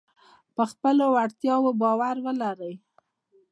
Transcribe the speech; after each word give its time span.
پر 0.55 0.65
خپلو 0.71 1.05
وړتیاو 1.15 1.67
باور 1.81 2.15
ولرئ. 2.25 2.73